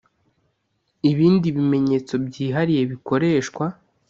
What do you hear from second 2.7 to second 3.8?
bikoreshwa